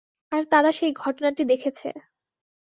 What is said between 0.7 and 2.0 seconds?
সেই ঘটনাটি দেখেছে।